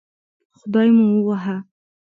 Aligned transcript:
خدای 0.57 0.89
مو 0.97 1.07
ووهه 1.25 1.57